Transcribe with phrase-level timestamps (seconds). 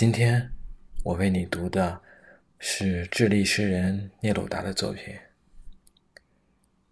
[0.00, 0.50] 今天
[1.04, 2.00] 我为你读的
[2.58, 5.14] 是智利诗人聂鲁达的作品《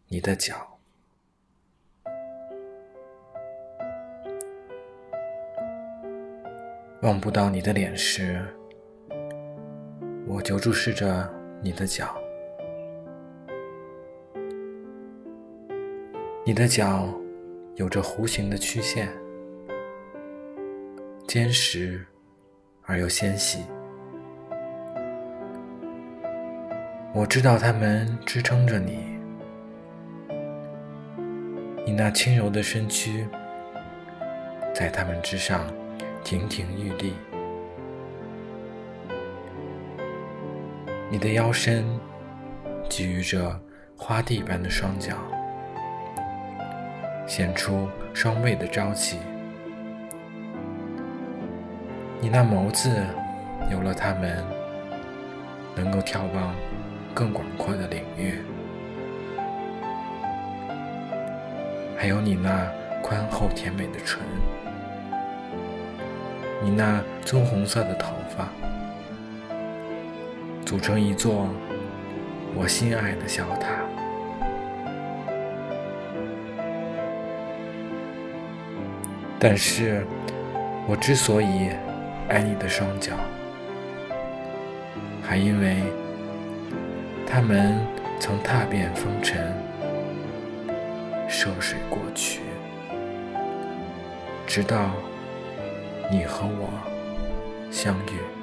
[0.08, 0.78] 你的脚》。
[7.00, 8.44] 望不到你的脸时，
[10.26, 11.32] 我就注视着
[11.62, 12.14] 你的脚。
[16.44, 17.08] 你的脚
[17.76, 19.08] 有着弧形的曲线，
[21.26, 22.04] 坚实。
[22.90, 23.66] 而又纤细，
[27.12, 29.04] 我知道它们支撑着你，
[31.84, 33.28] 你那轻柔的身躯
[34.74, 35.66] 在它们之上
[36.24, 37.12] 亭亭玉立，
[41.10, 41.84] 你的腰身
[42.88, 43.60] 给予着
[43.98, 45.14] 花蒂般的双脚，
[47.26, 49.18] 显出双倍的朝气。
[52.20, 52.90] 你那眸子
[53.70, 54.44] 有了它们，
[55.76, 56.52] 能够眺望
[57.14, 58.40] 更广阔的领域。
[61.96, 62.66] 还有你那
[63.02, 64.20] 宽厚甜美的唇，
[66.60, 68.48] 你那棕红色的头发，
[70.66, 71.48] 组成一座
[72.54, 73.68] 我心爱的小塔。
[79.38, 80.04] 但是，
[80.88, 81.70] 我之所以……
[82.28, 83.14] 爱你的双脚，
[85.22, 85.82] 还因为
[87.26, 87.78] 他们
[88.20, 89.54] 曾踏遍风尘，
[91.26, 92.42] 涉水过去，
[94.46, 94.90] 直到
[96.10, 96.68] 你和我
[97.70, 98.37] 相遇。